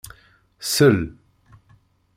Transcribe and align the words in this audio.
Sel. 0.71 0.99